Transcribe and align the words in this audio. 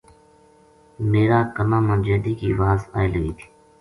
میرا 1.11 1.39
کَنا 1.55 1.79
ں 1.81 1.85
ما 1.87 1.95
جیدی 2.05 2.33
کی 2.39 2.49
واز 2.59 2.81
آئے 2.97 3.07
لگی 3.13 3.31
تھی 3.37 3.47